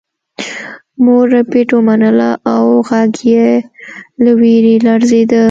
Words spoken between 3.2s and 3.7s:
یې